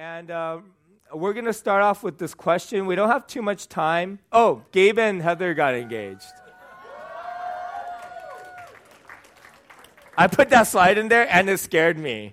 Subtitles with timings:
[0.00, 0.64] And um,
[1.12, 2.86] we're going to start off with this question.
[2.86, 4.18] We don't have too much time.
[4.32, 6.32] Oh, Gabe and Heather got engaged.
[10.16, 12.32] I put that slide in there and it scared me.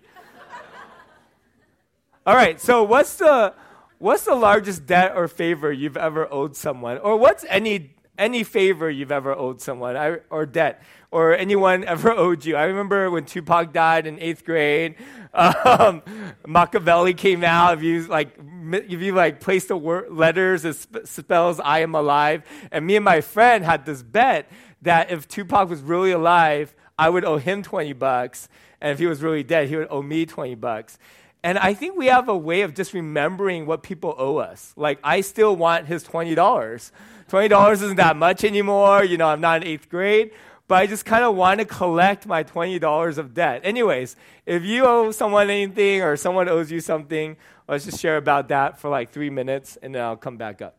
[2.25, 3.53] All right, so what's the
[3.99, 6.99] what's the largest debt or favor you've ever owed someone?
[6.99, 10.81] Or what's any any favor you've ever owed someone I, or debt
[11.11, 12.55] or anyone ever owed you.
[12.55, 14.95] I remember when Tupac died in eighth grade,
[15.33, 16.01] um,
[16.47, 17.77] Machiavelli came out.
[17.77, 18.37] If you like,
[18.71, 23.05] if you like placed the word, letters, sp- spells "I am alive." And me and
[23.05, 24.49] my friend had this bet
[24.81, 28.49] that if Tupac was really alive, I would owe him twenty bucks,
[28.81, 30.97] and if he was really dead, he would owe me twenty bucks.
[31.43, 34.73] And I think we have a way of just remembering what people owe us.
[34.75, 36.35] Like, I still want his $20.
[36.35, 39.03] $20 isn't that much anymore.
[39.03, 40.31] You know, I'm not in eighth grade
[40.67, 43.61] but I just kind of want to collect my $20 of debt.
[43.63, 48.49] Anyways, if you owe someone anything or someone owes you something, let's just share about
[48.49, 50.75] that for like three minutes and then I'll come back up.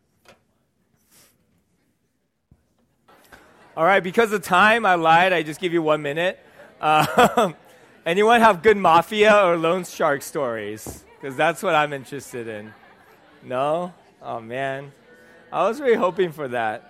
[3.76, 5.32] All right, because of time, I lied.
[5.32, 6.38] I just give you one minute.
[6.80, 7.52] Uh,
[8.06, 11.04] anyone have good mafia or loan shark stories?
[11.20, 12.74] Because that's what I'm interested in.
[13.42, 13.94] No?
[14.20, 14.92] Oh, man.
[15.52, 16.87] I was really hoping for that.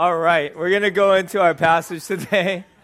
[0.00, 2.64] All right, we're going to go into our passage today.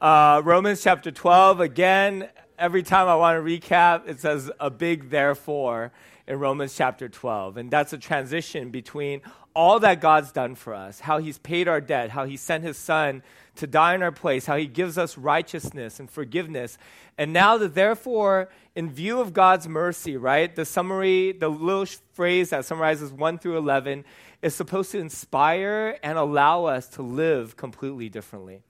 [0.00, 1.60] Uh, Romans chapter 12.
[1.60, 5.92] Again, every time I want to recap, it says a big therefore
[6.26, 7.56] in Romans chapter 12.
[7.56, 9.22] And that's a transition between
[9.54, 12.76] all that God's done for us, how He's paid our debt, how He sent His
[12.76, 13.22] Son
[13.56, 16.76] to die in our place, how He gives us righteousness and forgiveness.
[17.16, 22.50] And now the therefore, in view of God's mercy, right, the summary, the little phrase
[22.50, 24.04] that summarizes 1 through 11
[24.44, 28.60] is supposed to inspire and allow us to live completely differently.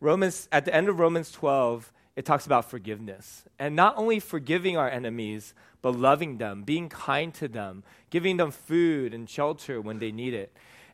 [0.00, 3.44] Romans, at the end of Romans 12, it talks about forgiveness.
[3.58, 8.50] And not only forgiving our enemies, but loving them, being kind to them, giving them
[8.50, 10.50] food and shelter when they need it.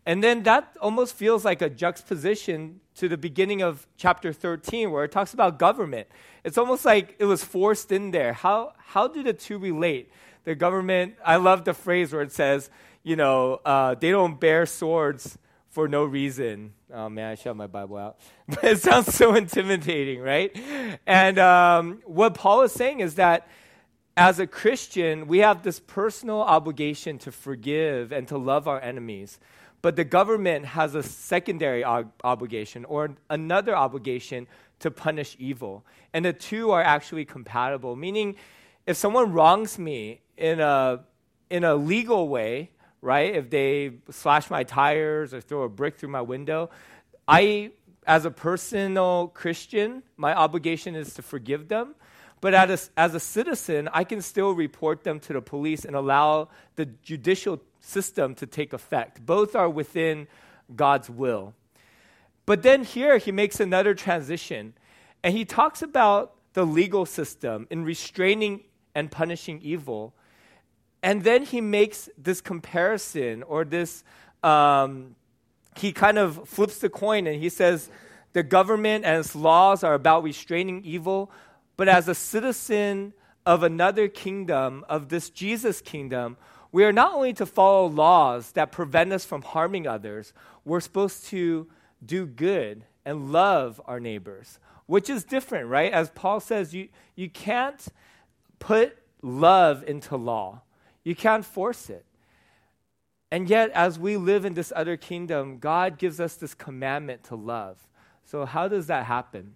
[0.07, 5.05] And then that almost feels like a juxtaposition to the beginning of chapter 13, where
[5.05, 6.09] it talks about government.
[6.45, 8.35] It's almost like it was forced in there.
[8.35, 10.11] How, how do the two relate?
[10.45, 12.69] The government, I love the phrase where it says,
[13.03, 15.39] you know, uh, they don't bear swords
[15.71, 16.73] for no reason.
[16.93, 18.19] Oh man, I shut my Bible out.
[18.49, 20.57] But it sounds so intimidating, right?
[21.07, 23.49] And um, what Paul is saying is that
[24.17, 29.41] as a Christian, we have this personal obligation to forgive and to love our enemies.
[29.85, 34.47] But the government has a secondary ob- obligation or another obligation
[34.79, 35.85] to punish evil.
[36.15, 38.37] And the two are actually compatible, meaning
[38.87, 41.05] if someone wrongs me in a,
[41.51, 42.71] in a legal way,
[43.03, 43.35] right?
[43.35, 46.71] If they slash my tires or throw a brick through my window,
[47.29, 47.73] I,
[48.07, 51.95] as a personal Christian, my obligation is to forgive them.
[52.41, 55.95] But as a, as a citizen, I can still report them to the police and
[55.95, 59.25] allow the judicial system to take effect.
[59.25, 60.27] Both are within
[60.75, 61.55] God's will.
[62.47, 64.75] But then here he makes another transition,
[65.23, 68.61] and he talks about the legal system in restraining
[68.95, 70.15] and punishing evil.
[71.03, 74.05] And then he makes this comparison or this,
[74.43, 75.17] um,
[75.77, 77.91] he kind of flips the coin and he says,
[78.33, 81.31] the government and its laws are about restraining evil,
[81.77, 83.13] but as a citizen
[83.45, 86.37] of another kingdom, of this Jesus kingdom,
[86.75, 90.33] we are not only to follow laws that prevent us from harming others,
[90.65, 91.69] we're supposed to
[92.05, 95.93] do good and love our neighbors, which is different, right?
[95.93, 97.87] As Paul says, you, you can't
[98.59, 100.63] put love into law.
[101.05, 102.05] You can't force it.
[103.31, 107.37] And yet, as we live in this other kingdom, God gives us this commandment to
[107.37, 107.87] love.
[108.25, 109.55] So, how does that happen?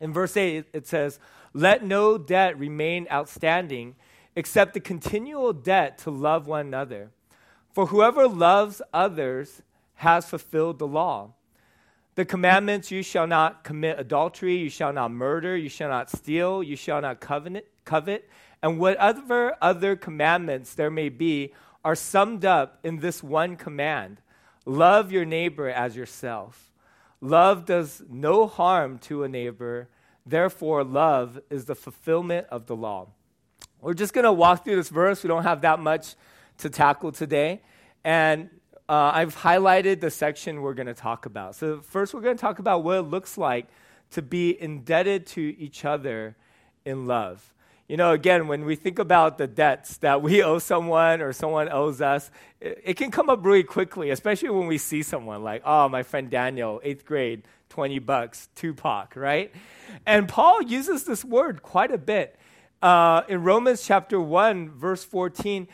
[0.00, 1.18] In verse 8, it says,
[1.52, 3.96] Let no debt remain outstanding
[4.36, 7.10] except the continual debt to love one another.
[7.72, 9.62] For whoever loves others
[9.96, 11.32] has fulfilled the law.
[12.14, 16.62] The commandments you shall not commit adultery, you shall not murder, you shall not steal,
[16.62, 18.28] you shall not covenant, covet,
[18.62, 21.52] and whatever other commandments there may be
[21.84, 24.20] are summed up in this one command
[24.64, 26.72] love your neighbor as yourself.
[27.20, 29.88] Love does no harm to a neighbor,
[30.24, 33.06] therefore, love is the fulfillment of the law.
[33.86, 35.22] We're just going to walk through this verse.
[35.22, 36.16] We don't have that much
[36.58, 37.60] to tackle today.
[38.02, 38.50] And
[38.88, 41.54] uh, I've highlighted the section we're going to talk about.
[41.54, 43.68] So, first, we're going to talk about what it looks like
[44.10, 46.34] to be indebted to each other
[46.84, 47.54] in love.
[47.86, 51.68] You know, again, when we think about the debts that we owe someone or someone
[51.68, 55.62] owes us, it, it, can come up really quickly, especially when we see someone like,
[55.64, 59.54] oh, my friend Daniel, eighth grade, 20 bucks, Tupac, right?
[60.04, 62.36] And Paul uses this word quite a bit.
[62.82, 65.66] Uh, in Romans chapter 1, verse 14,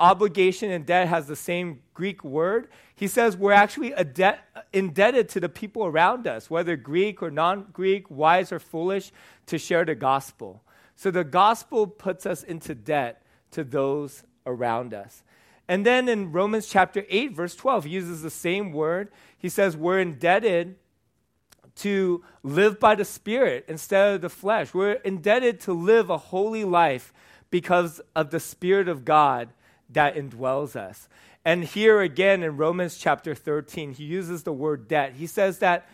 [0.00, 2.68] obligation and debt has the same Greek word.
[2.94, 4.40] He says we're actually debt,
[4.72, 9.12] indebted to the people around us, whether Greek or non Greek, wise or foolish,
[9.46, 10.62] to share the gospel.
[10.96, 13.22] So the gospel puts us into debt
[13.52, 15.22] to those around us.
[15.68, 19.12] And then in Romans chapter 8, verse 12, he uses the same word.
[19.36, 20.76] He says we're indebted
[21.78, 24.74] to live by the Spirit instead of the flesh.
[24.74, 27.12] We're indebted to live a holy life
[27.50, 29.48] because of the Spirit of God
[29.90, 31.08] that indwells us.
[31.44, 35.14] And here again in Romans chapter 13, he uses the word debt.
[35.14, 35.88] He says that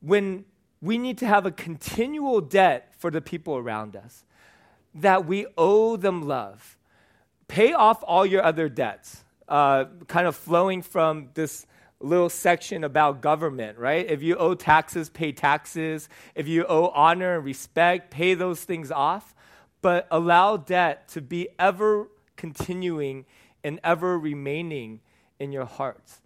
[0.00, 0.44] when
[0.80, 4.24] we need to have a continual debt for the people around us,
[4.94, 6.76] that we owe them love.
[7.48, 11.66] Pay off all your other debts, uh, kind of flowing from this
[12.00, 14.08] little section about government, right?
[14.08, 16.08] If you owe taxes, pay taxes.
[16.34, 19.34] If you owe honor and respect, pay those things off.
[19.80, 23.26] But allow debt to be ever continuing
[23.64, 25.00] and ever remaining
[25.38, 26.20] in your hearts.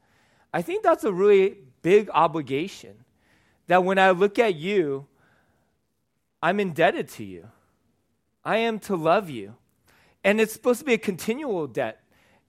[0.52, 3.04] I think that's a really big obligation.
[3.69, 5.06] That when I look at you,
[6.42, 7.48] I'm indebted to you.
[8.44, 9.54] I am to love you.
[10.24, 12.01] And it's supposed to be a continual debt.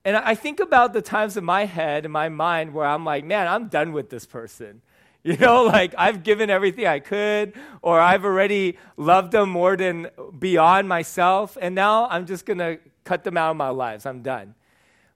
[0.04, 3.24] And I think about the times in my head, in my mind, where I'm like,
[3.24, 4.82] man, I'm done with this person.
[5.26, 10.10] You know, like I've given everything I could, or I've already loved them more than
[10.38, 14.04] beyond myself, and now I'm just going to cut them out of my lives.
[14.04, 14.54] I'm done.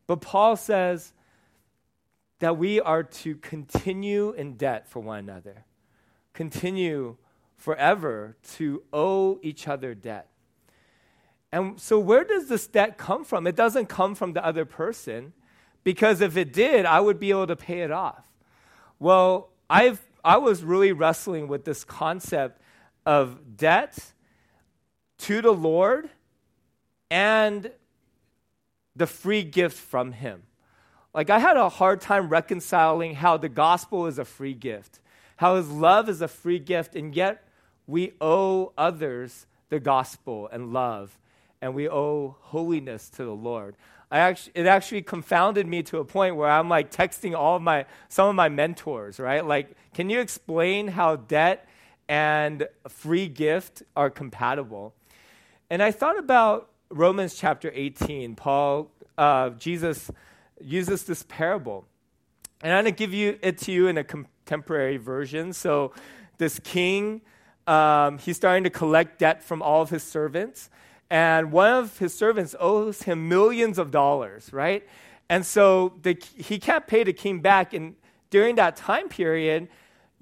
[0.07, 1.13] But Paul says
[2.39, 5.67] that we are to continue in debt for one another,
[6.33, 7.19] continue
[7.59, 10.29] forever to owe each other debt.
[11.51, 13.47] And so, where does this debt come from?
[13.47, 15.33] It doesn't come from the other person,
[15.83, 18.23] because if it did, I would be able to pay it off.
[18.99, 22.61] Well, I've, I was really wrestling with this concept
[23.07, 23.99] of debt
[25.19, 26.11] to the Lord
[27.11, 27.71] and
[28.95, 30.43] the free gift from Him.
[31.15, 35.01] Like, I had a hard time reconciling how the gospel is a free gift,
[35.37, 37.49] how His love is a free gift, and yet
[37.87, 41.19] we owe others the gospel and love
[41.61, 43.77] and we owe holiness to the Lord.
[44.11, 47.63] I actually, it actually confounded me to a point where I'm like texting all of
[47.63, 49.45] my some of my mentors, right?
[49.45, 51.69] Like, can you explain how debt
[52.09, 54.95] and free gift are compatible?
[55.69, 58.35] And I thought about Romans chapter 18.
[58.35, 60.11] Paul, uh, Jesus
[60.59, 61.85] uses this parable,
[62.63, 65.53] and I'm going to give you it to you in a contemporary version.
[65.53, 65.93] So,
[66.39, 67.21] this king,
[67.67, 70.71] um, he's starting to collect debt from all of his servants
[71.11, 74.87] and one of his servants owes him millions of dollars, right?
[75.29, 77.73] And so the, he can't pay the king back.
[77.73, 77.97] And
[78.31, 79.69] during that time period,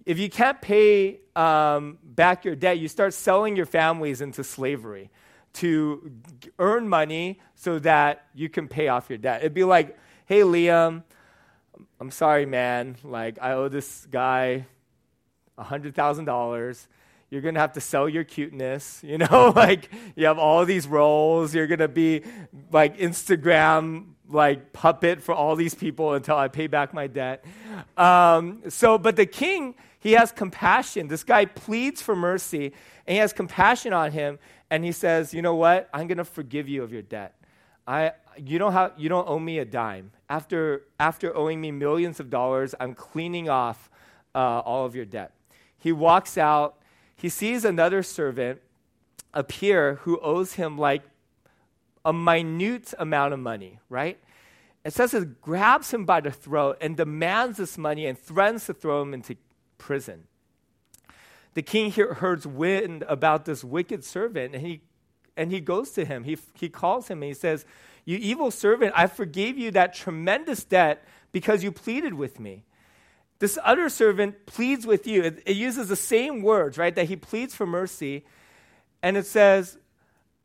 [0.04, 5.10] if you can't pay um, back your debt, you start selling your families into slavery
[5.54, 6.12] to
[6.58, 9.40] earn money so that you can pay off your debt.
[9.40, 11.02] It'd be like, hey, Liam,
[11.98, 12.96] I'm sorry, man.
[13.02, 14.66] Like, I owe this guy
[15.58, 16.86] $100,000
[17.31, 20.87] you're going to have to sell your cuteness, you know, like you have all these
[20.87, 22.23] roles, you're going to be
[22.70, 27.44] like Instagram like puppet for all these people until I pay back my debt.
[27.96, 31.08] Um, so, but the king, he has compassion.
[31.08, 32.73] This guy pleads for mercy
[33.06, 34.38] and he has compassion on him
[34.70, 35.88] and he says, "You know what?
[35.94, 37.34] I'm going to forgive you of your debt.
[37.86, 40.10] I you don't have you don't owe me a dime.
[40.29, 43.91] After after owing me millions of dollars, I'm cleaning off
[44.34, 45.32] uh, all of your debt."
[45.79, 46.79] He walks out
[47.17, 48.61] he sees another servant
[49.32, 51.03] appear who owes him like
[52.05, 54.19] a minute amount of money, right?
[54.85, 58.75] It says it grabs him by the throat and demands this money and threatens to
[58.75, 59.37] throw him into
[59.79, 60.25] prison.
[61.55, 64.82] The king hears wind about this wicked servant and he,
[65.37, 66.25] and he goes to him.
[66.25, 67.65] He, he calls him and he says,
[68.05, 72.65] You evil servant, I forgave you that tremendous debt because you pleaded with me.
[73.38, 75.22] This other servant pleads with you.
[75.22, 76.94] It, it, uses the same words, right?
[76.94, 78.24] That he pleads for mercy.
[79.02, 79.76] And it says,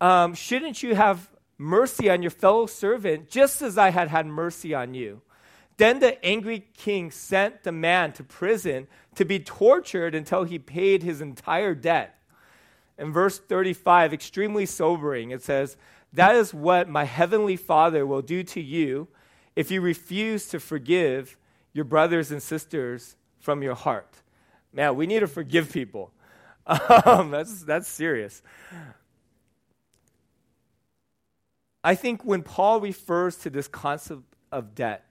[0.02, 4.74] um, Shouldn't you have mercy on your fellow servant just as I had had mercy
[4.74, 5.22] on you?
[5.78, 11.02] Then the angry king sent the man to prison to be tortured until he paid
[11.02, 12.18] his entire debt.
[12.98, 15.78] In verse 35, extremely sobering, it says,
[16.14, 19.08] That is what my heavenly Father will do to you
[19.56, 21.38] if you refuse to forgive
[21.74, 24.14] your brothers and sisters from your heart.
[24.74, 26.12] Man, we need to forgive people.
[27.06, 28.44] Um, that's, that's serious.
[31.84, 35.06] I think when Paul refers to this concept of debt,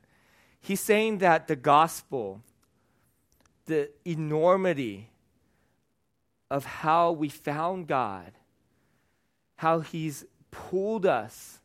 [0.60, 2.42] he's saying that the gospel,
[3.66, 5.10] the enormity
[6.50, 8.32] of how we found God,
[9.56, 11.60] how he's pulled us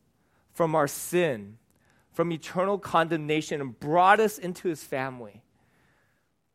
[0.51, 1.57] from our sin,
[2.15, 5.43] from eternal condemnation, and brought us into his family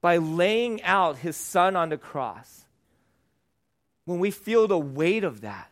[0.00, 2.64] by laying out his son on the cross.
[4.06, 5.70] When we feel the weight of that,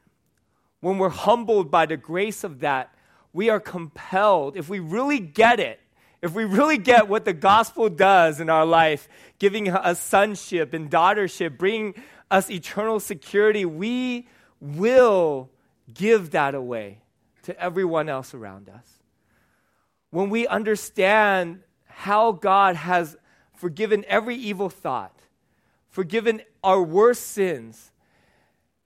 [0.80, 2.94] when we're humbled by the grace of that,
[3.32, 5.80] we are compelled, if we really get it,
[6.20, 10.90] if we really get what the gospel does in our life, giving us sonship and
[10.90, 11.94] daughtership, bringing
[12.30, 14.28] us eternal security, we
[14.60, 15.48] will
[15.94, 16.98] give that away
[17.44, 18.97] to everyone else around us.
[20.10, 23.16] When we understand how God has
[23.54, 25.18] forgiven every evil thought,
[25.88, 27.92] forgiven our worst sins,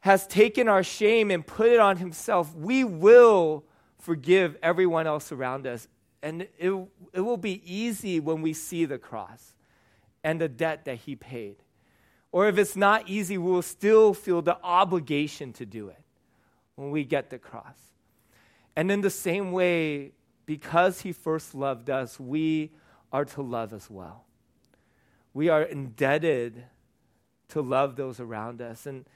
[0.00, 3.64] has taken our shame and put it on himself, we will
[3.98, 5.86] forgive everyone else around us.
[6.22, 6.72] And it,
[7.12, 9.54] it will be easy when we see the cross
[10.24, 11.56] and the debt that he paid.
[12.32, 16.02] Or if it's not easy, we will still feel the obligation to do it
[16.76, 17.76] when we get the cross.
[18.74, 20.12] And in the same way,
[20.52, 22.70] because he first loved us, we
[23.10, 24.26] are to love as well.
[25.32, 26.64] We are indebted
[27.48, 28.84] to love those around us.
[28.84, 29.06] And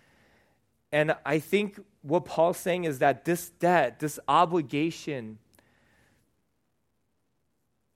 [0.92, 5.36] and I think what Paul's saying is that this debt, this obligation,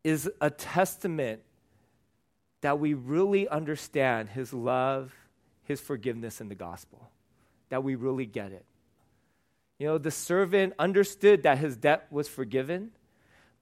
[0.05, 1.41] is a testament
[2.61, 5.15] that we really understand his love,
[5.63, 7.11] his forgiveness in the gospel,
[7.71, 8.67] that we really get it.
[9.79, 12.91] You know, the servant understood that his debt was forgiven,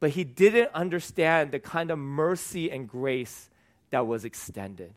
[0.00, 3.50] but he didn't understand the kind of mercy and grace
[3.90, 4.94] that was extended.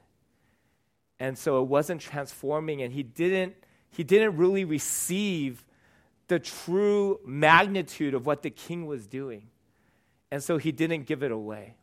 [1.20, 3.56] And so it wasn't transforming, and he didn't
[3.92, 5.66] he didn't really receive
[6.28, 9.48] the true magnitude of what the king was doing.
[10.32, 11.76] And so he didn't give it away.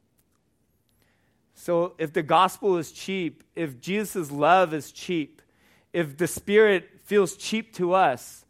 [1.55, 5.43] So if the gospel is cheap, if Jesus' love is cheap,
[5.93, 8.47] if the Spirit feels cheap to us,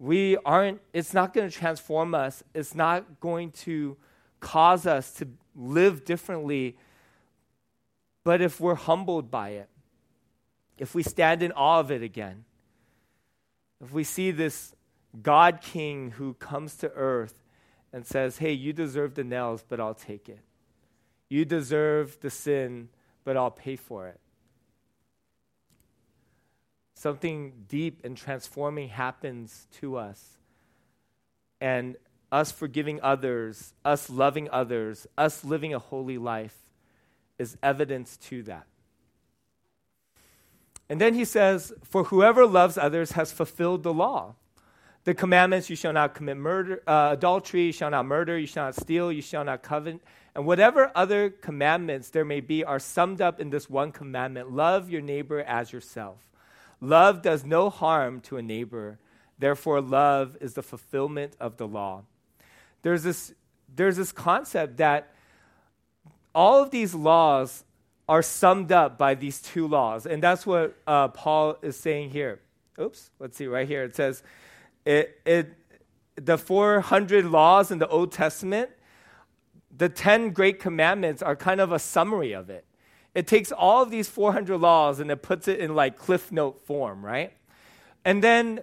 [0.00, 2.42] we aren't, it's not going to transform us.
[2.54, 3.98] It's not going to
[4.40, 6.78] cause us to live differently.
[8.24, 9.68] But if we're humbled by it,
[10.78, 12.44] if we stand in awe of it again,
[13.84, 14.74] if we see this
[15.20, 17.42] God King who comes to earth
[17.92, 20.40] and says, Hey, you deserve the nails, but I'll take it.
[21.28, 22.88] You deserve the sin,
[23.22, 24.18] but I'll pay for it.
[27.00, 30.36] Something deep and transforming happens to us.
[31.58, 31.96] And
[32.30, 36.58] us forgiving others, us loving others, us living a holy life
[37.38, 38.66] is evidence to that.
[40.90, 44.34] And then he says, For whoever loves others has fulfilled the law.
[45.04, 48.66] The commandments you shall not commit murder, uh, adultery, you shall not murder, you shall
[48.66, 50.02] not steal, you shall not covet,
[50.34, 54.90] and whatever other commandments there may be are summed up in this one commandment love
[54.90, 56.26] your neighbor as yourself.
[56.80, 58.98] Love does no harm to a neighbor,
[59.38, 62.02] therefore, love is the fulfillment of the law.
[62.82, 63.34] There's this,
[63.74, 65.12] there's this concept that
[66.34, 67.64] all of these laws
[68.08, 70.06] are summed up by these two laws.
[70.06, 72.40] And that's what uh, Paul is saying here.
[72.80, 73.84] Oops, let's see, right here.
[73.84, 74.22] It says,
[74.84, 75.54] it, it,
[76.16, 78.70] the 400 laws in the Old Testament,
[79.76, 82.64] the 10 great commandments are kind of a summary of it.
[83.14, 86.60] It takes all of these 400 laws and it puts it in like cliff note
[86.62, 87.32] form, right?
[88.04, 88.62] And then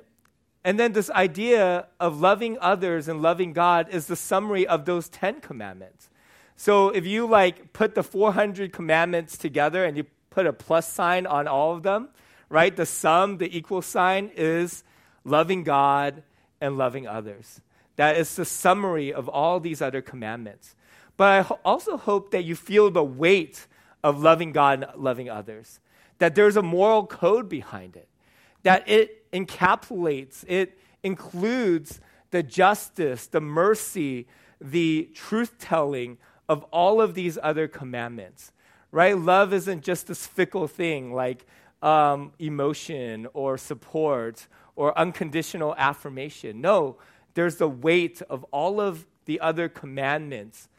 [0.63, 5.07] and then this idea of loving others and loving God is the summary of those
[5.07, 6.09] 10 commandments.
[6.57, 11.25] So if you like put the 400 commandments together and you put a plus sign
[11.25, 12.09] on all of them,
[12.49, 12.75] right?
[12.75, 14.83] The sum, the equal sign is
[15.23, 16.21] loving God
[16.59, 17.61] and loving others.
[17.95, 20.75] That is the summary of all these other commandments.
[21.15, 23.67] But I ho- also hope that you feel the weight
[24.03, 25.79] of loving God and loving others.
[26.19, 28.07] That there's a moral code behind it.
[28.63, 31.99] That it encapsulates, it includes
[32.31, 34.27] the justice, the mercy,
[34.59, 36.17] the truth telling
[36.49, 38.51] of all of these other commandments,
[38.91, 39.17] right?
[39.17, 41.45] Love isn't just this fickle thing like
[41.81, 46.61] um, emotion or support or unconditional affirmation.
[46.61, 46.97] No,
[47.33, 50.69] there's the weight of all of the other commandments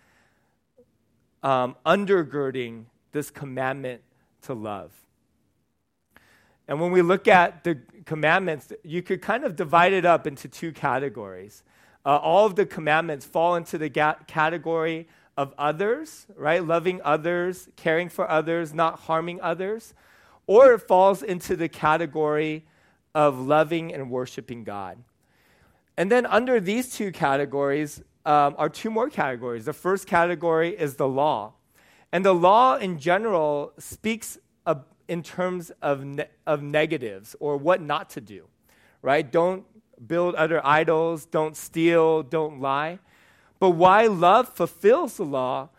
[1.42, 4.02] um, undergirding this commandment
[4.42, 4.92] to love.
[6.66, 10.48] And when we look at the commandments, you could kind of divide it up into
[10.48, 11.62] two categories.
[12.04, 16.64] Uh, all of the commandments fall into the ga- category of others, right?
[16.64, 19.94] Loving others, caring for others, not harming others.
[20.46, 22.64] Or it falls into the category
[23.14, 24.98] of loving and worshiping God.
[25.96, 29.64] And then under these two categories um, are two more categories.
[29.64, 31.54] The first category is the law.
[32.12, 37.80] And the law in general speaks of, in terms of, ne- of negatives or what
[37.80, 38.44] not to do,
[39.02, 39.30] right?
[39.30, 39.64] Don't
[40.06, 42.98] build other idols, don't steal, don't lie.
[43.58, 45.70] But why love fulfills the law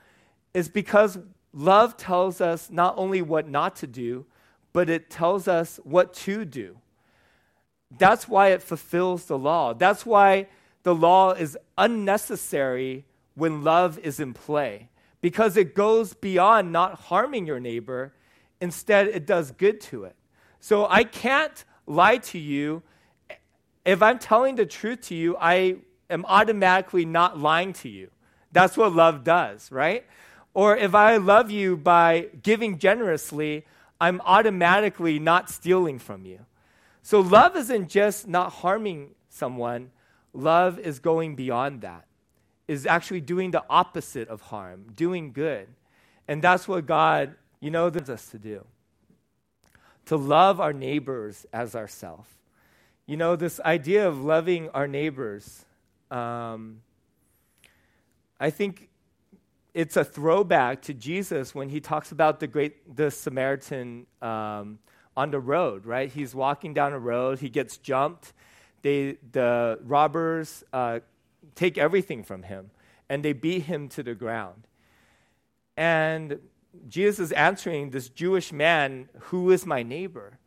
[0.53, 1.17] is because
[1.53, 4.25] love tells us not only what not to do,
[4.73, 6.77] but it tells us what to do.
[7.97, 9.73] That's why it fulfills the law.
[9.73, 10.47] That's why
[10.83, 13.05] the law is unnecessary
[13.35, 14.89] when love is in play,
[15.21, 18.13] because it goes beyond not harming your neighbor.
[18.61, 20.15] Instead, it does good to it.
[20.59, 22.83] So I can't lie to you.
[23.85, 25.77] If I'm telling the truth to you, I
[26.09, 28.09] am automatically not lying to you.
[28.51, 30.05] That's what love does, right?
[30.53, 33.65] Or if I love you by giving generously,
[34.01, 36.45] I'm automatically not stealing from you.
[37.01, 39.91] So love isn't just not harming someone,
[40.33, 42.05] love is going beyond that,
[42.69, 45.67] is actually doing the opposite of harm, doing good.
[46.27, 48.63] And that's what God, you know, wants us to do.
[50.05, 52.29] To love our neighbors as ourselves.
[53.07, 55.65] You know, this idea of loving our neighbors,
[56.11, 56.81] um,
[58.39, 58.89] I think
[59.73, 64.77] it's a throwback to Jesus when he talks about the great the Samaritan um,
[65.17, 66.11] on the road, right?
[66.11, 68.31] He's walking down a road, he gets jumped.
[68.83, 70.99] They, the robbers uh,
[71.55, 72.71] take everything from him
[73.09, 74.67] and they beat him to the ground.
[75.75, 76.39] And
[76.87, 80.37] Jesus is answering this Jewish man, Who is my neighbor?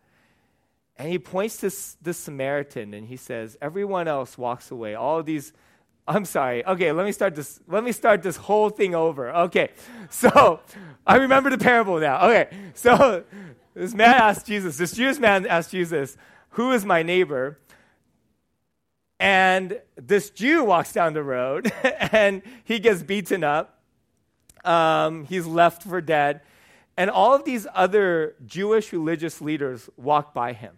[0.97, 4.95] And he points to this Samaritan and he says, Everyone else walks away.
[4.95, 5.53] All these
[6.07, 6.67] I'm sorry.
[6.67, 7.61] Okay, let me start this.
[7.69, 9.31] Let me start this whole thing over.
[9.31, 9.71] Okay,
[10.11, 10.61] so
[11.07, 12.29] I remember the parable now.
[12.29, 13.25] Okay, so
[13.75, 14.77] this man asked Jesus.
[14.77, 16.17] This Jewish man asked Jesus,
[16.51, 17.59] "Who is my neighbor?"
[19.23, 23.81] And this Jew walks down the road, and he gets beaten up.
[24.65, 26.41] Um, he's left for dead,
[26.97, 30.75] and all of these other Jewish religious leaders walk by him.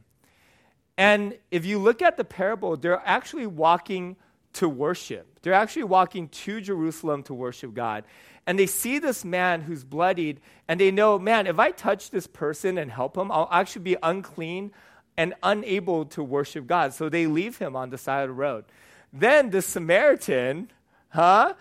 [0.99, 4.15] And if you look at the parable, they're actually walking
[4.55, 5.41] to worship.
[5.41, 8.05] They're actually walking to Jerusalem to worship God.
[8.47, 12.27] And they see this man who's bloodied, and they know, man, if I touch this
[12.27, 14.73] person and help him, I'll actually be unclean
[15.17, 16.93] and unable to worship God.
[16.95, 18.65] So they leave him on the side of the road.
[19.13, 20.71] Then the Samaritan,
[21.11, 21.55] huh?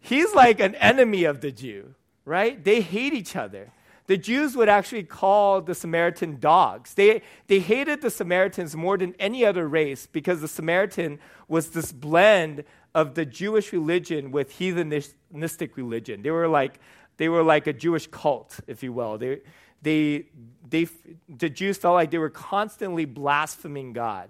[0.00, 1.94] He's like an enemy of the Jew,
[2.24, 2.62] right?
[2.62, 3.72] They hate each other
[4.08, 6.94] the Jews would actually call the Samaritan dogs.
[6.94, 11.92] They, they hated the Samaritans more than any other race because the Samaritan was this
[11.92, 16.22] blend of the Jewish religion with heathenistic religion.
[16.22, 16.80] They were like,
[17.18, 19.18] they were like a Jewish cult, if you will.
[19.18, 19.40] They,
[19.82, 20.26] they,
[20.68, 20.88] they,
[21.28, 24.28] the Jews felt like they were constantly blaspheming God.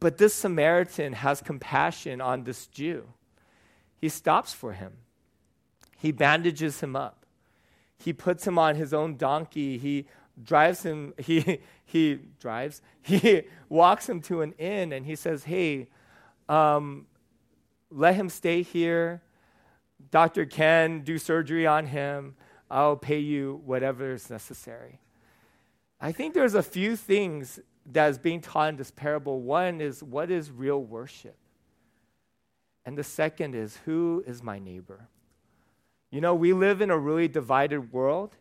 [0.00, 3.04] But this Samaritan has compassion on this Jew.
[4.00, 4.92] He stops for him,
[5.96, 7.24] he bandages him up
[8.04, 9.78] he puts him on his own donkey.
[9.78, 10.06] He
[10.42, 15.88] drives him, he, he drives, he walks him to an inn and he says, Hey,
[16.48, 17.06] um,
[17.90, 19.22] let him stay here.
[20.10, 20.44] Dr.
[20.44, 22.36] Ken, do surgery on him.
[22.70, 25.00] I'll pay you whatever is necessary.
[26.00, 27.60] I think there's a few things
[27.92, 29.40] that is being taught in this parable.
[29.40, 31.36] One is what is real worship?
[32.84, 35.08] And the second is who is my neighbor?
[36.10, 38.36] You know, we live in a really divided world,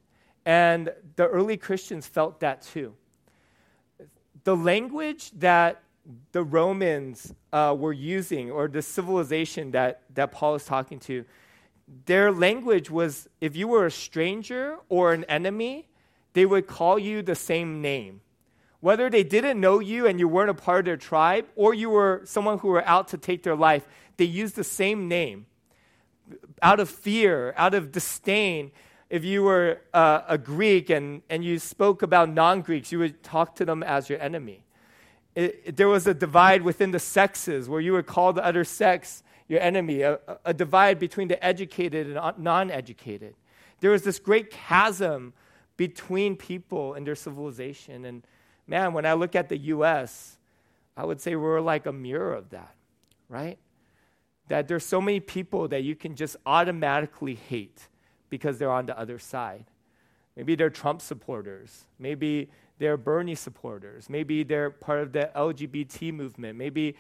[0.46, 2.94] and the early Christians felt that too.
[4.44, 5.82] The language that
[6.34, 11.24] the Romans uh, were using, or the civilization that, that Paul is talking to,
[12.06, 15.88] their language was if you were a stranger or an enemy,
[16.34, 18.22] they would call you the same name.
[18.80, 21.90] Whether they didn't know you and you weren't a part of their tribe, or you
[21.90, 25.46] were someone who were out to take their life, they used the same name
[26.62, 28.72] out of fear, out of disdain,
[29.10, 33.22] if you were uh, a Greek and, and you spoke about non Greeks, you would
[33.22, 34.64] talk to them as your enemy.
[35.36, 38.64] It, it, there was a divide within the sexes where you would call the other
[38.64, 43.36] sex your enemy, a, a divide between the educated and non educated.
[43.80, 45.34] There was this great chasm
[45.76, 48.06] between people and their civilization.
[48.06, 48.26] And
[48.68, 50.38] man, when I look at the US,
[50.96, 52.76] I would say we're like a mirror of that,
[53.28, 53.58] right?
[54.48, 57.88] that there's so many people that you can just automatically hate
[58.30, 59.66] because they're on the other side.
[60.36, 61.86] Maybe they're Trump supporters.
[62.00, 64.10] Maybe they're Bernie supporters.
[64.10, 66.58] Maybe they're part of the LGBT movement.
[66.58, 66.96] Maybe,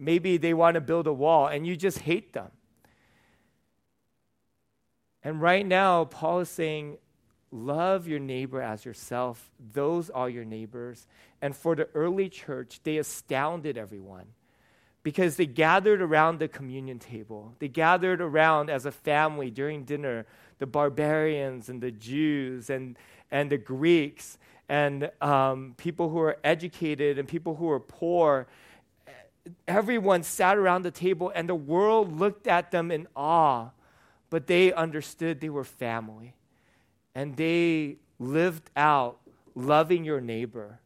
[0.00, 2.50] maybe they want to build a wall and you just hate them.
[5.22, 6.98] And right now, Paul is saying,
[7.50, 9.50] Love your neighbor as yourself.
[9.72, 11.06] Those are your neighbors.
[11.40, 14.26] And for the early church, they astounded everyone
[15.02, 17.54] because they gathered around the communion table.
[17.58, 20.26] They gathered around as a family during dinner,
[20.58, 22.98] the barbarians and the Jews and,
[23.30, 24.36] and the Greeks
[24.68, 28.46] and um, people who are educated and people who are poor.
[29.66, 33.70] Everyone sat around the table, and the world looked at them in awe,
[34.30, 36.34] but they understood they were family.
[37.14, 39.18] And they lived out
[39.54, 40.80] loving your neighbor,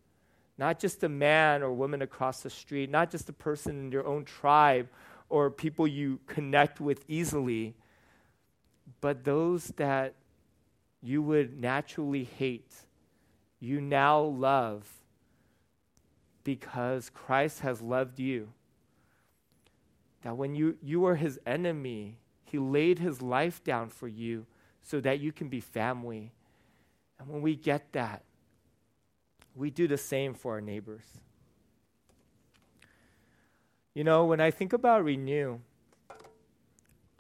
[0.59, 4.07] not just a man or woman across the street, not just a person in your
[4.07, 4.89] own tribe
[5.29, 7.75] or people you connect with easily,
[9.01, 10.15] but those that
[11.03, 12.73] you would naturally hate
[13.63, 15.02] you now love
[16.45, 18.49] because Christ has loved you.
[20.23, 24.47] That when you, you were his enemy, he laid his life down for you
[24.83, 26.33] so that you can be family.
[27.19, 28.23] And when we get that,
[29.55, 31.05] we do the same for our neighbors.
[33.95, 35.59] You know, when I think about Renew,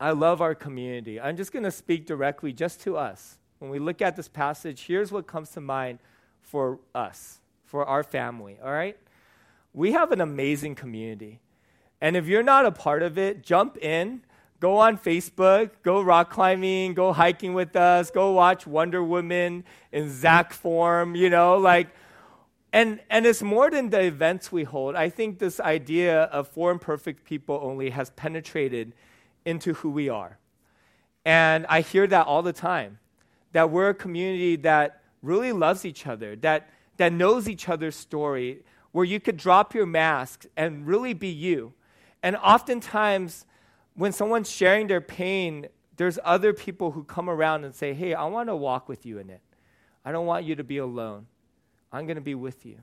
[0.00, 1.20] I love our community.
[1.20, 3.38] I'm just going to speak directly just to us.
[3.58, 6.00] When we look at this passage, here's what comes to mind
[6.40, 8.96] for us, for our family, all right?
[9.72, 11.40] We have an amazing community.
[12.00, 14.22] And if you're not a part of it, jump in,
[14.60, 20.10] go on Facebook, go rock climbing, go hiking with us, go watch Wonder Woman in
[20.10, 21.88] Zach form, you know, like
[22.72, 24.96] and and it's more than the events we hold.
[24.96, 28.94] I think this idea of for imperfect people only has penetrated
[29.44, 30.38] into who we are.
[31.24, 32.98] And I hear that all the time.
[33.52, 38.62] That we're a community that really loves each other, that, that knows each other's story,
[38.92, 41.72] where you could drop your mask and really be you.
[42.22, 43.46] And oftentimes,
[43.94, 48.24] when someone's sharing their pain, there's other people who come around and say, Hey, I
[48.26, 49.40] want to walk with you in it.
[50.04, 51.26] I don't want you to be alone.
[51.92, 52.78] I'm going to be with you.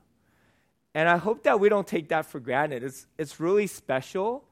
[0.94, 2.82] And I hope that we don't take that for granted.
[2.82, 4.44] It's, it's really special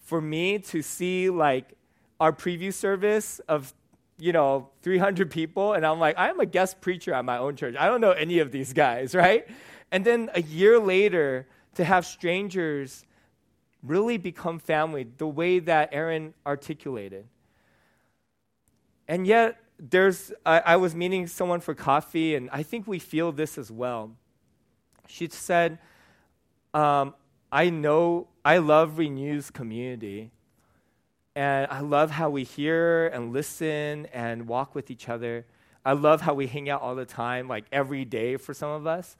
[0.00, 1.74] for me to see like
[2.20, 3.72] our preview service of
[4.18, 7.74] you know, 300 people, and I'm like, I'm a guest preacher at my own church.
[7.78, 9.46] I don't know any of these guys, right?
[9.94, 13.06] And then a year later, to have strangers
[13.80, 17.26] really become family the way that Aaron articulated.
[19.06, 23.30] And yet, there's, I, I was meeting someone for coffee, and I think we feel
[23.30, 24.10] this as well.
[25.06, 25.78] She said,
[26.72, 27.14] um,
[27.52, 30.32] I know, I love Renew's community,
[31.36, 35.46] and I love how we hear and listen and walk with each other.
[35.84, 38.88] I love how we hang out all the time, like every day for some of
[38.88, 39.16] us.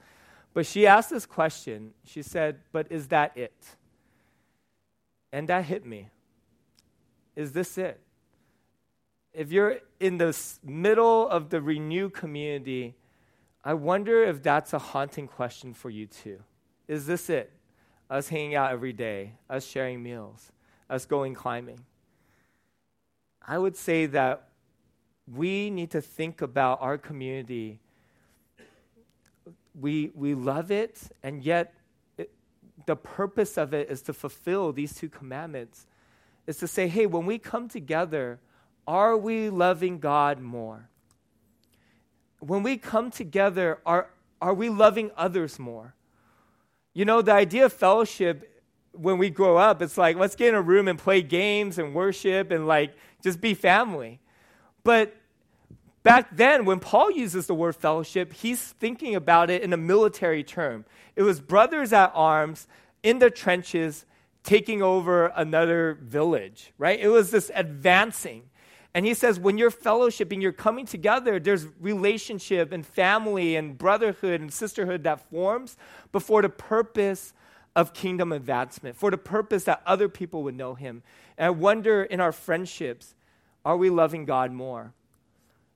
[0.55, 1.91] But she asked this question.
[2.05, 3.75] She said, But is that it?
[5.33, 6.07] And that hit me.
[7.35, 7.99] Is this it?
[9.33, 12.95] If you're in the middle of the Renew community,
[13.65, 16.39] I wonder if that's a haunting question for you too.
[16.87, 17.51] Is this it?
[18.09, 20.53] Us hanging out every day, us sharing meals,
[20.89, 21.81] us going climbing.
[23.45, 24.47] I would say that
[25.27, 27.81] we need to think about our community.
[29.79, 31.73] We, we love it, and yet
[32.17, 32.31] it,
[32.85, 35.85] the purpose of it is to fulfill these two commandments.
[36.47, 38.39] Is to say, hey, when we come together,
[38.87, 40.89] are we loving God more?
[42.39, 44.09] When we come together, are,
[44.41, 45.95] are we loving others more?
[46.93, 48.55] You know, the idea of fellowship
[48.93, 51.93] when we grow up, it's like, let's get in a room and play games and
[51.93, 54.19] worship and like just be family.
[54.83, 55.15] But
[56.05, 60.43] back then, when Paul uses the word fellowship, he's thinking about it in a military
[60.43, 60.85] term.
[61.15, 62.67] It was brothers at arms
[63.01, 64.05] in the trenches
[64.43, 66.99] taking over another village, right?
[66.99, 68.43] It was this advancing.
[68.93, 74.41] And he says, when you're fellowshipping, you're coming together, there's relationship and family and brotherhood
[74.41, 75.75] and sisterhood that forms
[76.11, 77.33] but for the purpose
[77.75, 81.01] of kingdom advancement, for the purpose that other people would know him.
[81.35, 83.15] And I wonder in our friendships,
[83.65, 84.93] are we loving God more?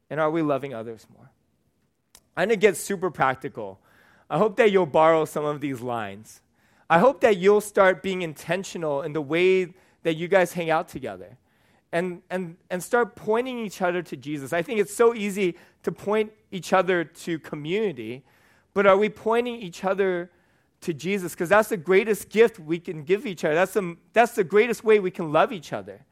[0.09, 1.29] And are we loving others more?
[2.35, 3.79] I'm going to get super practical.
[4.29, 6.41] I hope that you'll borrow some of these lines.
[6.89, 10.87] I hope that you'll start being intentional in the way that you guys hang out
[10.87, 11.37] together
[11.91, 14.53] and, and, and start pointing each other to Jesus.
[14.53, 18.23] I think it's so easy to point each other to community,
[18.73, 20.31] but are we pointing each other
[20.81, 23.55] to Jesus because that's the greatest gift we can give each other.
[23.55, 26.05] That's the, that's the greatest way we can love each other.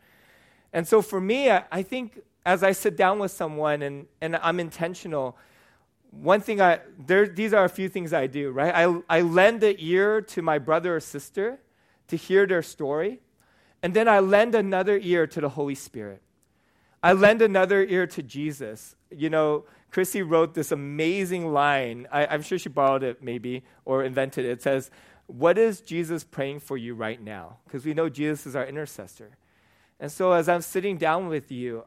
[0.74, 4.38] And so for me, I, I think as I sit down with someone and, and
[4.38, 5.38] I'm intentional,
[6.12, 8.74] one thing I, there, these are a few things I do, right?
[8.74, 11.60] I, I lend an ear to my brother or sister
[12.08, 13.20] to hear their story,
[13.84, 16.22] and then I lend another ear to the Holy Spirit.
[17.04, 18.96] I lend another ear to Jesus.
[19.12, 22.08] You know, Chrissy wrote this amazing line.
[22.14, 24.52] I, am sure she borrowed it, maybe, or invented it.
[24.52, 24.90] It says,
[25.26, 27.58] what is Jesus praying for you right now?
[27.66, 29.38] Because we know Jesus is our intercessor.
[30.00, 31.84] And so as I'm sitting down with you,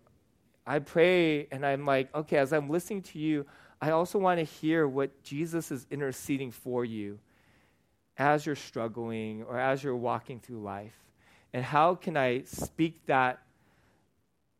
[0.70, 3.44] I pray and I'm like, okay, as I'm listening to you,
[3.82, 7.18] I also want to hear what Jesus is interceding for you
[8.16, 10.94] as you're struggling or as you're walking through life.
[11.52, 13.42] And how can I speak that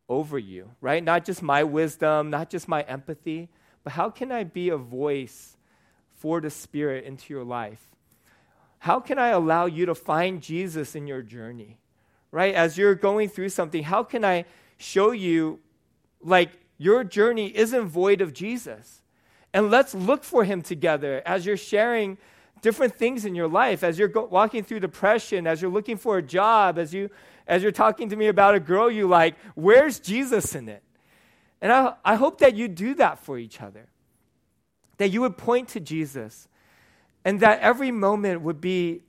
[0.08, 1.04] over you, right?
[1.04, 3.48] Not just my wisdom, not just my empathy,
[3.84, 5.56] but how can I be a voice
[6.16, 7.86] for the Spirit into your life?
[8.80, 11.78] How can I allow you to find Jesus in your journey,
[12.32, 12.52] right?
[12.52, 14.44] As you're going through something, how can I
[14.76, 15.60] show you
[16.22, 19.02] like your journey isn't void of Jesus?
[19.52, 22.18] And let's look for him together as you're sharing
[22.62, 26.18] different things in your life, as you're go- walking through depression, as you're looking for
[26.18, 27.11] a job, as, you,
[27.46, 29.35] as you're talking to me about a girl you like.
[29.54, 30.83] Where's Jesus in it?
[31.61, 33.88] And I, I hope that you do that for each other,
[34.98, 36.48] that you would point to Jesus,
[37.24, 39.02] and that every moment would be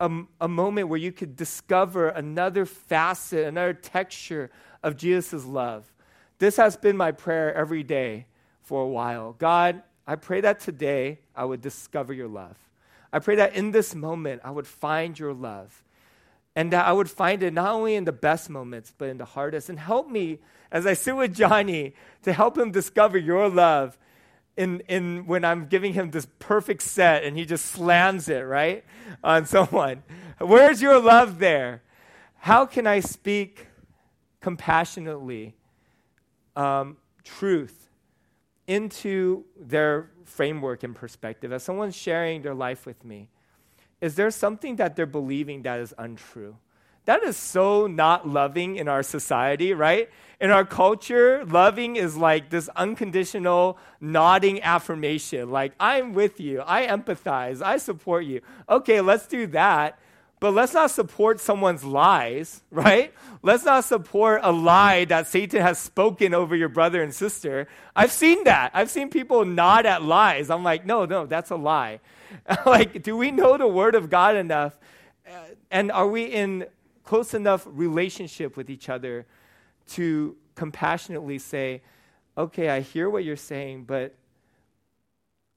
[0.00, 4.50] a, a moment where you could discover another facet, another texture
[4.82, 5.92] of Jesus' love.
[6.38, 8.26] This has been my prayer every day
[8.62, 9.32] for a while.
[9.32, 12.56] God, I pray that today I would discover your love.
[13.12, 15.82] I pray that in this moment I would find your love
[16.54, 19.24] and that I would find it not only in the best moments, but in the
[19.24, 19.68] hardest.
[19.68, 20.38] And help me
[20.70, 23.98] as I sit with Johnny to help him discover your love
[24.56, 28.84] in, in when I'm giving him this perfect set and he just slams it, right,
[29.22, 30.02] on someone.
[30.38, 31.82] Where's your love there?
[32.38, 33.66] How can I speak
[34.40, 35.54] compassionately
[36.56, 37.88] um, truth
[38.66, 43.28] into their framework and perspective, as someone's sharing their life with me,
[44.00, 46.56] is there something that they're believing that is untrue?
[47.06, 50.10] That is so not loving in our society, right?
[50.40, 56.88] In our culture, loving is like this unconditional nodding affirmation, like, I'm with you, I
[56.88, 58.40] empathize, I support you.
[58.68, 60.00] Okay, let's do that.
[60.38, 63.12] But let's not support someone's lies, right?
[63.42, 67.68] Let's not support a lie that Satan has spoken over your brother and sister.
[67.94, 68.70] I've seen that.
[68.74, 70.50] I've seen people nod at lies.
[70.50, 72.00] I'm like, no, no, that's a lie.
[72.66, 74.78] like, do we know the word of God enough?
[75.70, 76.66] And are we in
[77.04, 79.24] close enough relationship with each other
[79.88, 81.82] to compassionately say,
[82.36, 84.14] okay, I hear what you're saying, but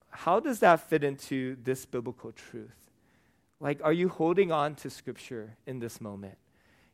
[0.10, 2.79] how does that fit into this biblical truth?
[3.60, 6.38] Like, are you holding on to Scripture in this moment?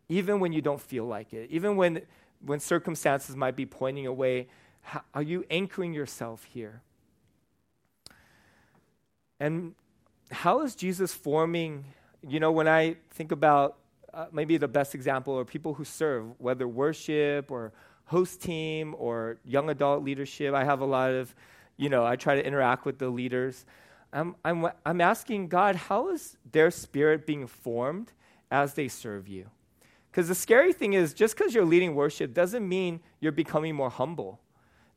[0.10, 2.02] Even when you don't feel like it, even when,
[2.44, 4.48] when circumstances might be pointing away,
[4.82, 6.82] how, are you anchoring yourself here?
[9.40, 9.76] And
[10.32, 11.86] how is Jesus forming?
[12.28, 13.78] You know, when I think about
[14.14, 17.74] uh, maybe the best example are people who serve, whether worship or
[18.06, 20.54] host team or young adult leadership.
[20.54, 21.36] I have a lot of,
[21.78, 23.66] you know, I try to interact with the leaders.
[24.16, 28.14] I'm, I'm, I'm asking God, how is their spirit being formed
[28.50, 29.50] as they serve you?
[30.10, 33.90] Because the scary thing is, just because you're leading worship doesn't mean you're becoming more
[33.90, 34.40] humble.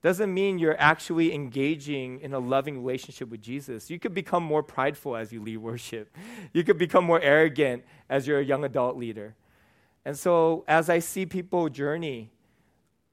[0.00, 3.90] Doesn't mean you're actually engaging in a loving relationship with Jesus.
[3.90, 6.16] You could become more prideful as you lead worship.
[6.52, 9.34] You could become more arrogant as you're a young adult leader.
[10.04, 12.30] And so, as I see people journey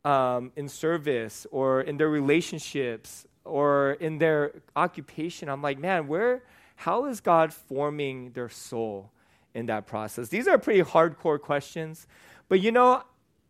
[0.06, 6.44] um, in service or in their relationships or in their occupation, I'm like, man, where,
[6.76, 9.12] how is God forming their soul
[9.54, 10.30] in that process?
[10.30, 12.08] These are pretty hardcore questions.
[12.50, 13.04] But you know,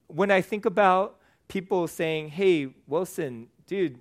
[0.07, 3.97] when I think about people saying, hey, Wilson, dude,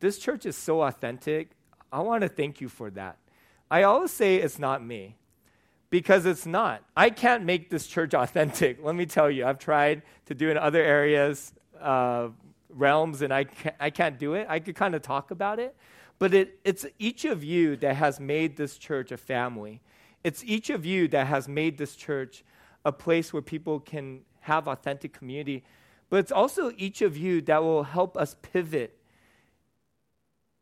[0.00, 1.50] this church is so authentic.
[1.92, 3.18] I want to thank you for that.
[3.70, 5.16] I always say it's not me
[5.90, 6.82] because it's not.
[6.96, 8.78] I can't make this church authentic.
[8.82, 11.52] Let me tell you, I've tried to do in other areas.
[11.80, 12.28] Uh,
[12.74, 14.46] realms and I can't, I can't do it.
[14.48, 15.76] I could kind of talk about it.
[16.18, 19.80] But it, it's each of you that has made this church a family.
[20.24, 22.44] It's each of you that has made this church
[22.84, 25.64] a place where people can have authentic community.
[26.10, 28.98] But it's also each of you that will help us pivot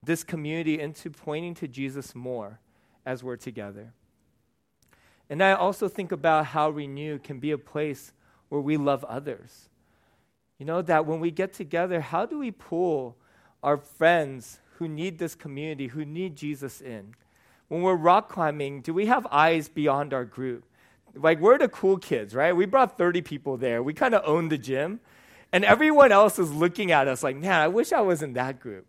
[0.02, 2.60] this community into pointing to Jesus more
[3.04, 3.92] as we're together.
[5.28, 8.12] And I also think about how Renew can be a place
[8.48, 9.69] where we love others
[10.60, 13.16] you know, that when we get together, how do we pull
[13.62, 17.14] our friends who need this community, who need Jesus in?
[17.68, 20.64] When we're rock climbing, do we have eyes beyond our group?
[21.14, 22.54] Like, we're the cool kids, right?
[22.54, 23.82] We brought 30 people there.
[23.82, 25.00] We kind of own the gym.
[25.50, 28.60] And everyone else is looking at us like, man, I wish I was in that
[28.60, 28.86] group.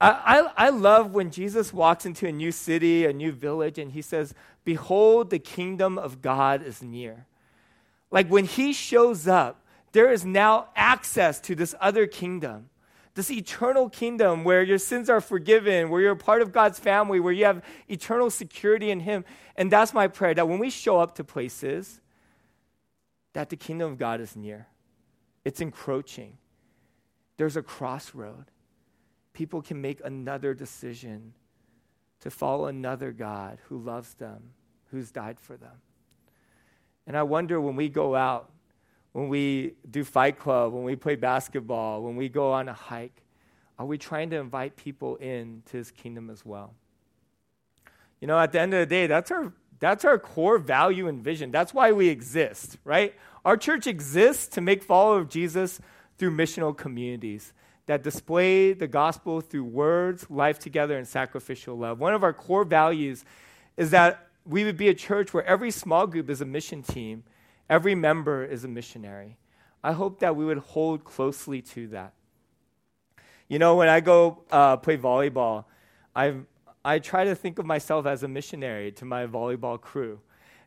[0.00, 0.10] I,
[0.56, 4.02] I, I love when Jesus walks into a new city, a new village, and he
[4.02, 7.26] says, Behold, the kingdom of God is near.
[8.12, 9.63] Like when he shows up,
[9.94, 12.68] there is now access to this other kingdom.
[13.14, 17.20] this eternal kingdom where your sins are forgiven, where you're a part of God's family,
[17.20, 19.24] where you have eternal security in Him.
[19.56, 22.00] And that's my prayer that when we show up to places,
[23.32, 24.66] that the kingdom of God is near.
[25.44, 26.38] It's encroaching.
[27.36, 28.46] There's a crossroad.
[29.32, 31.34] People can make another decision
[32.20, 34.50] to follow another God who loves them,
[34.90, 35.82] who's died for them.
[37.06, 38.50] And I wonder when we go out,
[39.14, 43.22] when we do Fight Club, when we play basketball, when we go on a hike,
[43.78, 46.74] are we trying to invite people in to his kingdom as well?
[48.20, 51.22] You know, at the end of the day, that's our that's our core value and
[51.22, 51.52] vision.
[51.52, 53.14] That's why we exist, right?
[53.44, 55.80] Our church exists to make followers of Jesus
[56.18, 57.52] through missional communities
[57.86, 62.00] that display the gospel through words, life together, and sacrificial love.
[62.00, 63.24] One of our core values
[63.76, 67.22] is that we would be a church where every small group is a mission team,
[67.68, 69.36] every member is a missionary.
[69.82, 72.14] I hope that we would hold closely to that.
[73.48, 75.64] You know, when I go uh, play volleyball,
[76.16, 76.34] I
[76.84, 80.20] I try to think of myself as a missionary to my volleyball crew.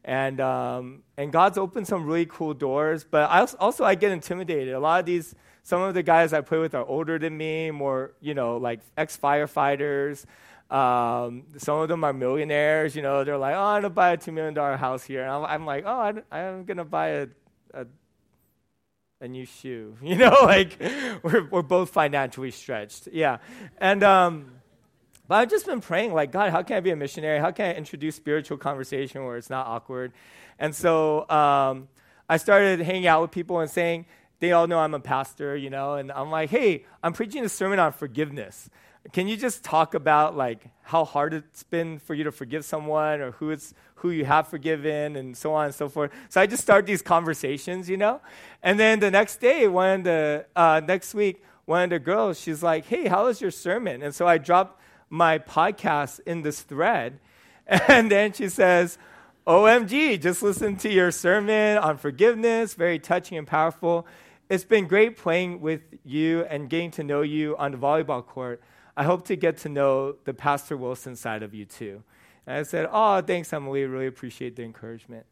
[0.07, 4.11] And, um, and God's opened some really cool doors, but I also, also I get
[4.11, 4.73] intimidated.
[4.73, 5.35] A lot of these
[5.67, 8.79] some of the guys I play with are older than me, more, you know, like
[8.95, 10.23] ex firefighters.
[10.73, 14.17] Um, some of them are millionaires, you know, they're like, oh, I'm to buy a
[14.17, 15.23] $2 million house here.
[15.23, 17.27] And I'm, I'm like, oh, I, going to buy a,
[17.73, 17.85] a,
[19.19, 19.97] a, new shoe.
[20.01, 20.77] You know, like
[21.23, 23.09] we're, we're both financially stretched.
[23.11, 23.39] Yeah.
[23.77, 24.56] And, um,
[25.27, 27.39] but I've just been praying, like, God, how can I be a missionary?
[27.39, 30.13] How can I introduce spiritual conversation where it's not awkward?
[30.59, 31.87] And so um,
[32.29, 34.05] I started hanging out with people and saying,
[34.39, 37.49] they all know I'm a pastor, you know, and I'm like, hey, I'm preaching a
[37.49, 38.69] sermon on forgiveness.
[39.13, 43.21] Can you just talk about like how hard it's been for you to forgive someone
[43.21, 46.11] or who it's who you have forgiven and so on and so forth?
[46.29, 48.21] So I just start these conversations, you know,
[48.61, 52.39] and then the next day, one of the uh, next week, one of the girls,
[52.39, 54.03] she's like, hey, how was your sermon?
[54.03, 57.19] And so I drop my podcast in this thread,
[57.67, 58.97] and then she says,
[59.47, 64.05] OMG, just listen to your sermon on forgiveness, very touching and powerful.
[64.49, 68.61] It's been great playing with you and getting to know you on the volleyball court.
[68.97, 72.03] I hope to get to know the Pastor Wilson side of you too.
[72.45, 73.85] And I said, Oh, thanks, Emily.
[73.85, 75.25] Really appreciate the encouragement.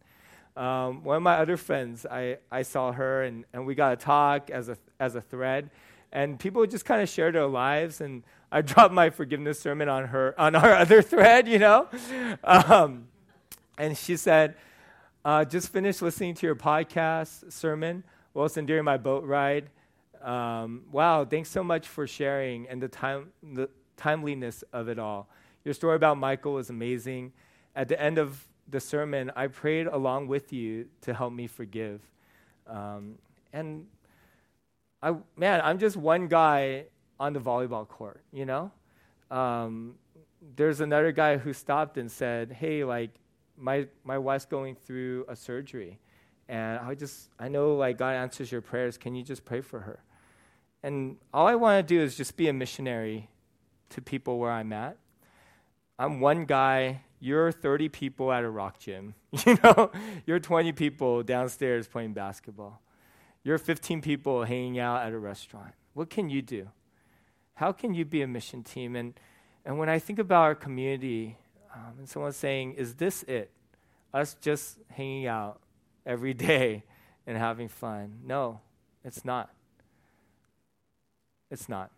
[0.55, 4.05] Um, one of my other friends, I, I saw her and, and we got to
[4.05, 5.69] talk as a, as a thread.
[6.15, 7.99] And people just kind of share their lives.
[7.99, 11.89] And I dropped my forgiveness sermon on her, on our other thread, you know?
[12.41, 13.09] Um,
[13.77, 14.55] and she said,
[15.25, 18.05] uh, Just finished listening to your podcast sermon.
[18.33, 19.69] Wilson during my boat ride.
[20.21, 25.27] Um, wow, thanks so much for sharing and the, time, the timeliness of it all.
[25.65, 27.33] Your story about Michael was amazing.
[27.75, 31.99] At the end of the sermon, I prayed along with you to help me forgive.
[32.67, 33.15] Um,
[33.51, 33.87] and
[35.05, 36.85] I, man, I'm just one guy
[37.19, 38.71] on the volleyball court, you know?
[39.29, 39.95] Um,
[40.55, 43.11] there's another guy who stopped and said, Hey, like,
[43.55, 45.99] my, my wife's going through a surgery.
[46.49, 48.97] And I just, I know like God answers your prayers.
[48.97, 50.03] Can you just pray for her?
[50.81, 53.29] And all I want to do is just be a missionary
[53.89, 54.97] to people where I'm at.
[55.99, 57.01] I'm one guy.
[57.19, 59.13] You're 30 people at a rock gym.
[59.45, 59.91] You know,
[60.25, 62.81] you're 20 people downstairs playing basketball.
[63.45, 65.73] You're 15 people hanging out at a restaurant.
[65.93, 66.69] What can you do?
[67.53, 68.95] How can you be a mission team?
[68.95, 69.13] And,
[69.63, 71.37] and when I think about our community,
[71.71, 73.51] um, and someone's saying, Is this it?
[74.11, 75.61] Us just hanging out
[76.07, 76.85] every day
[77.27, 78.21] and having fun.
[78.25, 78.61] No,
[79.03, 79.51] it's not.
[81.51, 81.91] It's not.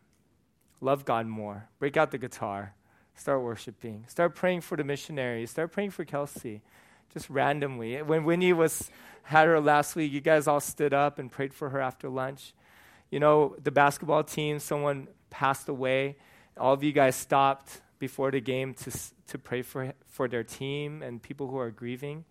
[0.82, 1.70] Love God more.
[1.80, 2.74] Break out the guitar.
[3.16, 4.04] Start worshiping.
[4.08, 5.52] Start praying for the missionaries.
[5.52, 6.62] Start praying for Kelsey.
[7.14, 8.02] Just randomly.
[8.02, 8.90] When Winnie was
[9.24, 12.54] had her last week, you guys all stood up and prayed for her after lunch.
[13.10, 16.18] You know, the basketball team, someone passed away.
[16.58, 18.92] All of you guys stopped before the game to,
[19.28, 22.26] to pray for, for their team and people who are grieving.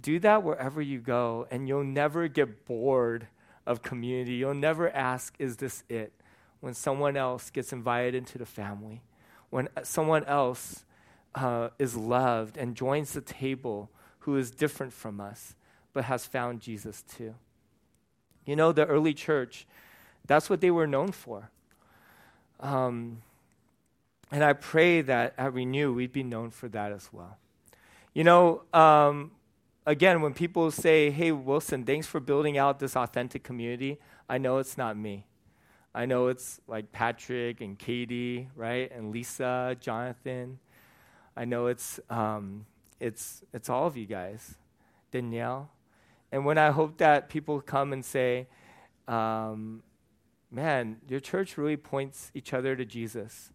[0.00, 3.26] Do that wherever you go, and you'll never get bored
[3.66, 4.34] of community.
[4.34, 6.12] You'll never ask, Is this it?
[6.60, 9.02] when someone else gets invited into the family,
[9.48, 10.84] when uh, someone else
[11.34, 13.90] uh, is loved and joins the table
[14.20, 15.54] who is different from us,
[15.92, 17.34] but has found Jesus too.
[18.44, 19.66] You know, the early church,
[20.26, 21.50] that's what they were known for.
[22.58, 23.22] Um,
[24.30, 27.36] and I pray that at Renew, we'd be known for that as well.
[28.14, 29.32] You know, um,
[29.86, 34.58] again, when people say, hey, Wilson, thanks for building out this authentic community, I know
[34.58, 35.26] it's not me.
[35.94, 38.90] I know it's like Patrick and Katie, right?
[38.92, 40.60] And Lisa, Jonathan.
[41.40, 42.66] I know it's, um,
[43.00, 44.56] it's, it's all of you guys,
[45.10, 45.70] Danielle.
[46.30, 48.46] And when I hope that people come and say,
[49.08, 49.82] um,
[50.50, 53.52] man, your church really points each other to Jesus.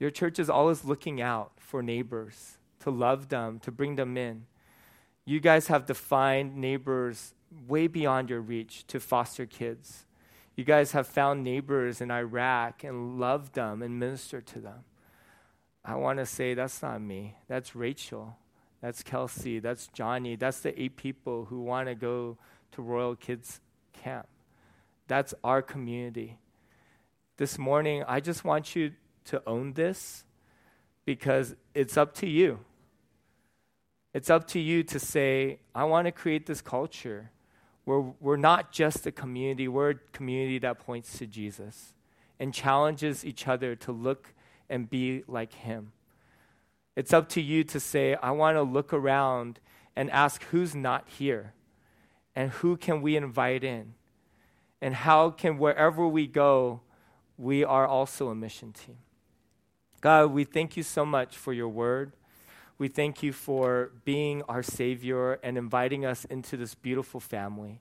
[0.00, 4.46] Your church is always looking out for neighbors, to love them, to bring them in.
[5.24, 7.32] You guys have defined neighbors
[7.68, 10.04] way beyond your reach to foster kids.
[10.56, 14.82] You guys have found neighbors in Iraq and loved them and ministered to them.
[15.84, 17.36] I want to say that's not me.
[17.48, 18.36] That's Rachel.
[18.80, 19.58] That's Kelsey.
[19.58, 20.36] That's Johnny.
[20.36, 22.38] That's the eight people who want to go
[22.72, 23.60] to Royal Kids
[23.92, 24.26] Camp.
[25.08, 26.38] That's our community.
[27.36, 28.92] This morning, I just want you
[29.26, 30.24] to own this
[31.04, 32.60] because it's up to you.
[34.14, 37.30] It's up to you to say, I want to create this culture
[37.84, 41.92] where we're not just a community, we're a community that points to Jesus
[42.40, 44.32] and challenges each other to look
[44.74, 45.92] and be like Him.
[46.96, 49.60] It's up to you to say, I want to look around
[49.94, 51.54] and ask who's not here
[52.34, 53.94] and who can we invite in
[54.82, 56.80] and how can wherever we go,
[57.38, 58.98] we are also a mission team.
[60.00, 62.12] God, we thank you so much for your word.
[62.76, 67.80] We thank you for being our Savior and inviting us into this beautiful family.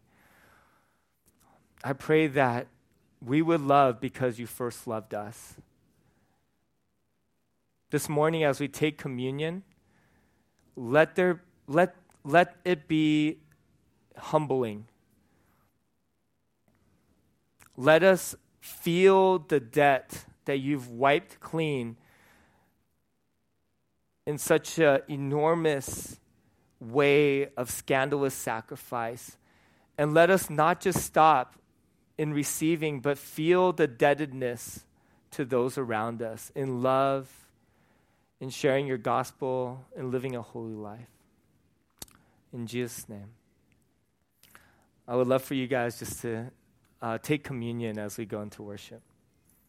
[1.83, 2.67] I pray that
[3.19, 5.55] we would love because you first loved us.
[7.93, 9.61] This morning, as we take communion,
[10.75, 13.37] let, there, let, let it be
[14.17, 14.87] humbling.
[17.77, 21.97] Let us feel the debt that you've wiped clean
[24.25, 26.19] in such an enormous
[26.79, 29.37] way of scandalous sacrifice.
[29.99, 31.59] And let us not just stop
[32.17, 34.83] in receiving, but feel the debtedness
[35.29, 37.42] to those around us in love,
[38.43, 41.07] in sharing your gospel, and living a holy life.
[42.51, 43.29] In Jesus' name.
[45.07, 46.51] I would love for you guys just to
[47.01, 49.01] uh, take communion as we go into worship.